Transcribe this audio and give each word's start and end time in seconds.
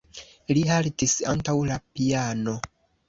Li 0.57 0.63
haltis 0.69 1.13
antaŭ 1.33 1.57
la 1.73 1.77
piano. 1.99 2.57